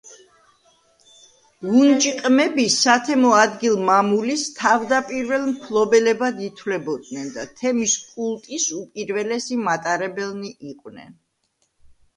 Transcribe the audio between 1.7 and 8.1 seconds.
უნჯი ყმები სათემო ადგილ-მამულის თავდაპირველ მფლობელებად ითვლებოდნენ და თემის